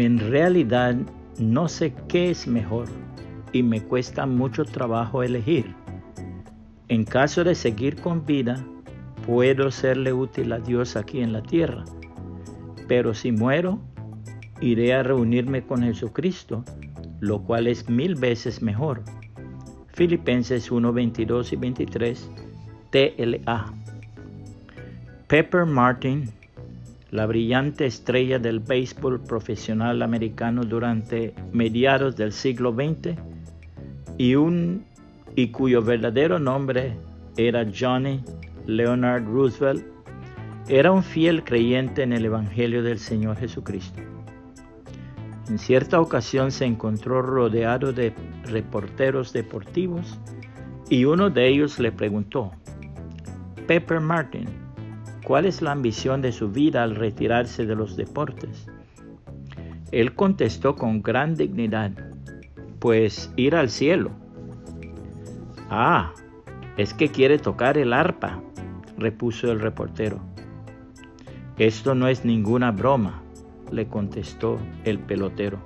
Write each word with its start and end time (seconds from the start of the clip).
En 0.00 0.20
realidad 0.20 0.94
no 1.40 1.66
sé 1.66 1.92
qué 2.06 2.30
es 2.30 2.46
mejor 2.46 2.86
y 3.52 3.64
me 3.64 3.82
cuesta 3.82 4.26
mucho 4.26 4.64
trabajo 4.64 5.24
elegir. 5.24 5.74
En 6.86 7.02
caso 7.02 7.42
de 7.42 7.56
seguir 7.56 7.96
con 7.96 8.24
vida, 8.24 8.64
puedo 9.26 9.72
serle 9.72 10.12
útil 10.12 10.52
a 10.52 10.60
Dios 10.60 10.94
aquí 10.94 11.20
en 11.20 11.32
la 11.32 11.42
tierra, 11.42 11.84
pero 12.86 13.12
si 13.12 13.32
muero, 13.32 13.80
iré 14.60 14.94
a 14.94 15.02
reunirme 15.02 15.66
con 15.66 15.82
Jesucristo, 15.82 16.64
lo 17.18 17.42
cual 17.42 17.66
es 17.66 17.90
mil 17.90 18.14
veces 18.14 18.62
mejor. 18.62 19.02
Filipenses 19.94 20.70
1, 20.70 20.92
22 20.92 21.52
y 21.52 21.56
23, 21.56 22.30
TLA. 22.92 23.74
Pepper 25.26 25.66
Martin, 25.66 26.30
la 27.10 27.26
brillante 27.26 27.86
estrella 27.86 28.38
del 28.38 28.60
béisbol 28.60 29.20
profesional 29.22 30.02
americano 30.02 30.64
durante 30.64 31.34
mediados 31.52 32.16
del 32.16 32.32
siglo 32.32 32.72
XX, 32.72 33.16
y, 34.18 35.48
cuyo 35.48 35.82
verdadero 35.82 36.38
nombre 36.38 36.96
era 37.36 37.64
Johnny 37.72 38.22
Leonard 38.66 39.24
Roosevelt, 39.24 39.84
era 40.68 40.92
un 40.92 41.02
fiel 41.02 41.44
creyente 41.44 42.02
en 42.02 42.12
el 42.12 42.24
Evangelio 42.24 42.82
del 42.82 42.98
Señor 42.98 43.36
Jesucristo. 43.36 44.02
En 45.48 45.58
cierta 45.58 46.00
ocasión 46.00 46.50
se 46.50 46.66
encontró 46.66 47.22
rodeado 47.22 47.92
de 47.92 48.12
reporteros 48.44 49.32
deportivos 49.32 50.18
y 50.90 51.04
uno 51.04 51.30
de 51.30 51.48
ellos 51.48 51.78
le 51.78 51.90
preguntó, 51.90 52.52
Pepper 53.66 54.00
Martin, 54.00 54.46
¿cuál 55.28 55.44
es 55.44 55.60
la 55.60 55.72
ambición 55.72 56.22
de 56.22 56.32
su 56.32 56.50
vida 56.50 56.82
al 56.82 56.96
retirarse 56.96 57.66
de 57.66 57.76
los 57.76 57.96
deportes? 57.96 58.66
Él 59.92 60.14
contestó 60.14 60.74
con 60.74 61.02
gran 61.02 61.34
dignidad, 61.34 61.92
pues 62.78 63.30
ir 63.36 63.54
al 63.54 63.68
cielo. 63.68 64.10
Ah, 65.68 66.14
es 66.78 66.94
que 66.94 67.10
quiere 67.10 67.38
tocar 67.38 67.76
el 67.76 67.92
arpa, 67.92 68.42
repuso 68.96 69.52
el 69.52 69.60
reportero. 69.60 70.18
Esto 71.58 71.94
no 71.94 72.08
es 72.08 72.24
ninguna 72.24 72.70
broma, 72.70 73.22
le 73.70 73.86
contestó 73.86 74.58
el 74.84 74.98
pelotero. 74.98 75.58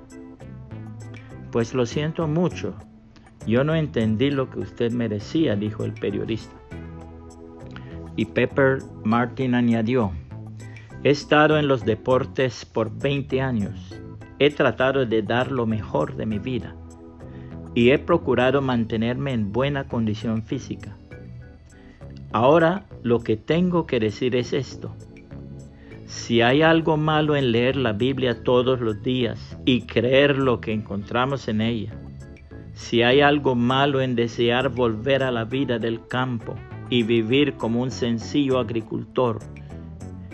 Pues 1.52 1.72
lo 1.72 1.86
siento 1.86 2.26
mucho, 2.26 2.74
yo 3.46 3.62
no 3.62 3.76
entendí 3.76 4.32
lo 4.32 4.50
que 4.50 4.58
usted 4.58 4.90
merecía, 4.90 5.54
dijo 5.54 5.84
el 5.84 5.92
periodista. 5.92 6.56
Y 8.16 8.26
Pepper 8.26 8.78
Martin 9.04 9.54
añadió, 9.54 10.12
he 11.02 11.10
estado 11.10 11.58
en 11.58 11.66
los 11.66 11.84
deportes 11.84 12.64
por 12.64 12.96
20 12.96 13.40
años, 13.40 13.94
he 14.38 14.50
tratado 14.50 15.06
de 15.06 15.22
dar 15.22 15.50
lo 15.50 15.66
mejor 15.66 16.16
de 16.16 16.26
mi 16.26 16.38
vida 16.38 16.76
y 17.74 17.90
he 17.90 17.98
procurado 17.98 18.60
mantenerme 18.60 19.32
en 19.32 19.52
buena 19.52 19.88
condición 19.88 20.42
física. 20.42 20.96
Ahora 22.32 22.86
lo 23.02 23.20
que 23.20 23.36
tengo 23.36 23.86
que 23.86 24.00
decir 24.00 24.36
es 24.36 24.52
esto. 24.52 24.94
Si 26.06 26.42
hay 26.42 26.62
algo 26.62 26.96
malo 26.96 27.36
en 27.36 27.52
leer 27.52 27.76
la 27.76 27.92
Biblia 27.92 28.42
todos 28.42 28.80
los 28.80 29.02
días 29.02 29.56
y 29.64 29.82
creer 29.82 30.36
lo 30.36 30.60
que 30.60 30.72
encontramos 30.72 31.48
en 31.48 31.62
ella, 31.62 31.94
si 32.74 33.02
hay 33.02 33.20
algo 33.20 33.54
malo 33.54 34.00
en 34.00 34.14
desear 34.14 34.68
volver 34.68 35.22
a 35.22 35.30
la 35.30 35.44
vida 35.44 35.78
del 35.78 36.06
campo 36.06 36.54
y 36.92 37.04
vivir 37.04 37.54
como 37.54 37.80
un 37.80 37.90
sencillo 37.90 38.58
agricultor, 38.58 39.38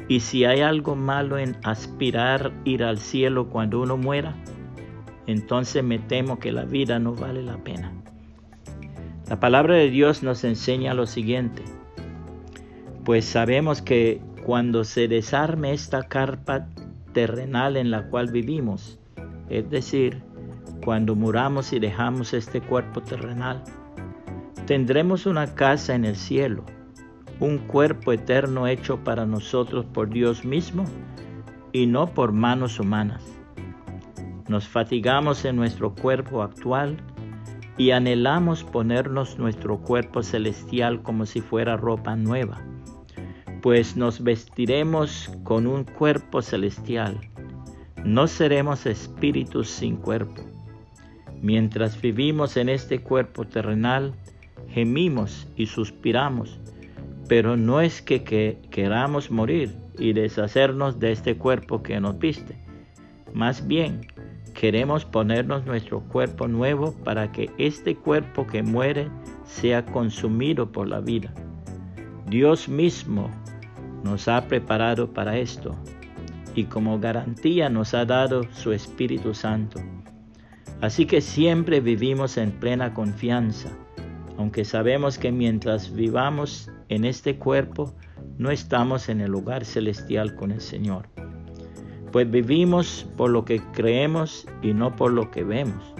y 0.08 0.18
si 0.18 0.44
hay 0.44 0.60
algo 0.60 0.96
malo 0.96 1.38
en 1.38 1.56
aspirar 1.62 2.52
ir 2.64 2.82
al 2.82 2.98
cielo 2.98 3.48
cuando 3.48 3.80
uno 3.80 3.96
muera, 3.96 4.34
entonces 5.28 5.84
me 5.84 6.00
temo 6.00 6.40
que 6.40 6.50
la 6.50 6.64
vida 6.64 6.98
no 6.98 7.14
vale 7.14 7.44
la 7.44 7.58
pena. 7.58 7.92
La 9.28 9.38
palabra 9.38 9.76
de 9.76 9.88
Dios 9.88 10.24
nos 10.24 10.42
enseña 10.42 10.94
lo 10.94 11.06
siguiente, 11.06 11.62
pues 13.04 13.24
sabemos 13.24 13.80
que 13.80 14.20
cuando 14.44 14.82
se 14.82 15.06
desarme 15.06 15.72
esta 15.72 16.08
carpa 16.08 16.66
terrenal 17.12 17.76
en 17.76 17.92
la 17.92 18.08
cual 18.08 18.32
vivimos, 18.32 18.98
es 19.48 19.70
decir, 19.70 20.24
cuando 20.84 21.14
muramos 21.14 21.72
y 21.72 21.78
dejamos 21.78 22.34
este 22.34 22.60
cuerpo 22.60 23.00
terrenal, 23.00 23.62
tendremos 24.68 25.24
una 25.24 25.54
casa 25.54 25.94
en 25.94 26.04
el 26.04 26.14
cielo, 26.14 26.62
un 27.40 27.56
cuerpo 27.56 28.12
eterno 28.12 28.66
hecho 28.66 29.02
para 29.02 29.24
nosotros 29.24 29.86
por 29.86 30.10
Dios 30.10 30.44
mismo 30.44 30.84
y 31.72 31.86
no 31.86 32.12
por 32.12 32.32
manos 32.32 32.78
humanas. 32.78 33.24
Nos 34.46 34.68
fatigamos 34.68 35.46
en 35.46 35.56
nuestro 35.56 35.94
cuerpo 35.94 36.42
actual 36.42 36.98
y 37.78 37.92
anhelamos 37.92 38.62
ponernos 38.62 39.38
nuestro 39.38 39.78
cuerpo 39.78 40.22
celestial 40.22 41.02
como 41.02 41.24
si 41.24 41.40
fuera 41.40 41.78
ropa 41.78 42.14
nueva 42.14 42.62
pues 43.62 43.96
nos 43.96 44.22
vestiremos 44.22 45.32
con 45.42 45.66
un 45.66 45.82
cuerpo 45.82 46.42
celestial. 46.42 47.18
No 48.04 48.28
seremos 48.28 48.86
espíritus 48.86 49.68
sin 49.68 49.96
cuerpo. 49.96 50.42
Mientras 51.42 52.00
vivimos 52.00 52.56
en 52.56 52.68
este 52.68 53.00
cuerpo 53.00 53.46
terrenal, 53.46 54.14
gemimos 54.78 55.48
y 55.56 55.66
suspiramos, 55.66 56.60
pero 57.26 57.56
no 57.56 57.80
es 57.80 58.00
que, 58.00 58.22
que 58.22 58.58
queramos 58.70 59.28
morir 59.28 59.74
y 59.98 60.12
deshacernos 60.12 61.00
de 61.00 61.10
este 61.10 61.36
cuerpo 61.36 61.82
que 61.82 61.98
nos 61.98 62.16
viste. 62.16 62.54
Más 63.34 63.66
bien, 63.66 64.02
queremos 64.54 65.04
ponernos 65.04 65.66
nuestro 65.66 65.98
cuerpo 66.00 66.46
nuevo 66.46 66.94
para 67.02 67.32
que 67.32 67.50
este 67.58 67.96
cuerpo 67.96 68.46
que 68.46 68.62
muere 68.62 69.08
sea 69.44 69.84
consumido 69.84 70.70
por 70.70 70.86
la 70.86 71.00
vida. 71.00 71.34
Dios 72.28 72.68
mismo 72.68 73.28
nos 74.04 74.28
ha 74.28 74.46
preparado 74.46 75.12
para 75.12 75.38
esto 75.38 75.74
y 76.54 76.64
como 76.64 77.00
garantía 77.00 77.68
nos 77.68 77.94
ha 77.94 78.04
dado 78.04 78.44
su 78.52 78.72
Espíritu 78.72 79.34
Santo. 79.34 79.80
Así 80.80 81.04
que 81.04 81.20
siempre 81.20 81.80
vivimos 81.80 82.36
en 82.36 82.52
plena 82.52 82.94
confianza, 82.94 83.70
aunque 84.38 84.64
sabemos 84.64 85.18
que 85.18 85.32
mientras 85.32 85.92
vivamos 85.92 86.70
en 86.88 87.04
este 87.04 87.36
cuerpo, 87.36 87.92
no 88.38 88.52
estamos 88.52 89.08
en 89.08 89.20
el 89.20 89.32
lugar 89.32 89.64
celestial 89.64 90.36
con 90.36 90.52
el 90.52 90.60
Señor. 90.60 91.08
Pues 92.12 92.30
vivimos 92.30 93.04
por 93.16 93.30
lo 93.30 93.44
que 93.44 93.60
creemos 93.72 94.46
y 94.62 94.72
no 94.72 94.94
por 94.94 95.12
lo 95.12 95.32
que 95.32 95.42
vemos. 95.42 95.92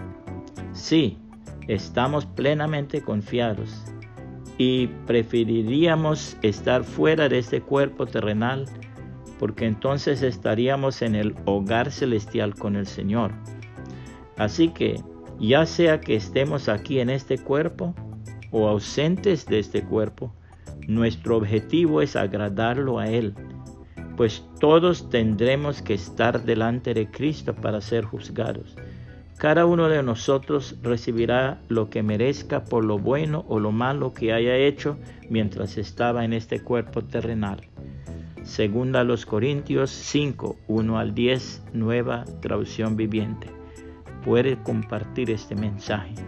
Sí, 0.73 1.19
estamos 1.67 2.27
plenamente 2.27 3.03
confiados 3.03 3.85
y 4.57 4.87
preferiríamos 5.07 6.37
estar 6.43 6.85
fuera 6.85 7.29
de 7.29 7.41
este 7.41 7.61
cuerpo 7.61 8.07
terrenal 8.07 8.67
porque 9.41 9.67
entonces 9.67 10.23
estaríamos 10.23 11.03
en 11.03 11.17
el 11.17 11.35
hogar 11.45 11.91
celestial 11.91 12.55
con 12.55 12.77
el 12.77 12.87
Señor. 12.87 13.33
Así 14.37 14.69
que 14.69 15.03
ya 15.41 15.67
sea 15.67 16.01
que 16.01 16.15
estemos 16.15 16.69
aquí 16.69 17.01
en 17.01 17.11
este 17.11 17.39
cuerpo 17.39 17.97
o 18.51 18.69
ausentes 18.69 19.47
de 19.47 19.59
este 19.59 19.83
cuerpo, 19.83 20.33
nuestro 20.87 21.37
objetivo 21.37 22.01
es 22.03 22.17
agradarlo 22.17 22.99
a 22.99 23.09
Él, 23.09 23.35
pues 24.17 24.45
todos 24.59 25.11
tendremos 25.11 25.83
que 25.83 25.95
estar 25.95 26.45
delante 26.45 26.95
de 26.95 27.11
Cristo 27.11 27.55
para 27.55 27.81
ser 27.81 28.05
juzgados. 28.05 28.75
Cada 29.37 29.67
uno 29.67 29.89
de 29.89 30.03
nosotros 30.03 30.77
recibirá 30.83 31.61
lo 31.69 31.91
que 31.91 32.03
merezca 32.03 32.65
por 32.65 32.85
lo 32.85 32.99
bueno 32.99 33.45
o 33.49 33.61
lo 33.61 33.71
malo 33.71 34.13
que 34.13 34.33
haya 34.33 34.57
hecho 34.57 34.99
mientras 35.31 35.79
estaba 35.79 36.25
en 36.25 36.33
este 36.33 36.61
cuerpo 36.61 37.05
terrenal. 37.05 37.61
Segunda 38.43 39.05
los 39.05 39.27
Corintios 39.27 39.91
5, 39.91 40.57
1 40.67 40.99
al 40.99 41.15
10, 41.15 41.63
nueva 41.75 42.25
traducción 42.41 42.97
viviente. 42.97 43.49
Puede 44.25 44.61
compartir 44.65 45.31
este 45.31 45.55
mensaje 45.55 46.28